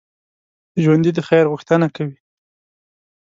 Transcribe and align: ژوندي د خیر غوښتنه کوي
ژوندي 0.83 1.11
د 1.13 1.19
خیر 1.27 1.45
غوښتنه 1.51 1.87
کوي 1.95 2.17